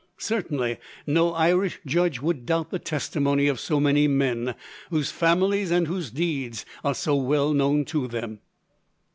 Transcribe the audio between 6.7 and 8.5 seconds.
are so well known to them."